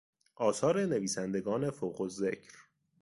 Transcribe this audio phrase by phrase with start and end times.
[0.37, 2.51] آثار نویسندگان فوقالذکر